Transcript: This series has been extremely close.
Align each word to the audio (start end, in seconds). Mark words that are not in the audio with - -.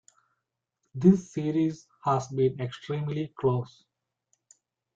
This 0.95 1.31
series 1.31 1.85
has 2.05 2.27
been 2.29 2.59
extremely 2.59 3.31
close. 3.37 3.85